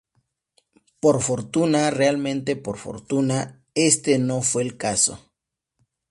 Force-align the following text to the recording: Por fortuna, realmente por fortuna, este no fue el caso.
Por 0.99 1.21
fortuna, 1.21 1.91
realmente 1.91 2.55
por 2.55 2.77
fortuna, 2.79 3.63
este 3.75 4.17
no 4.17 4.41
fue 4.41 4.63
el 4.63 4.75
caso. 4.75 5.31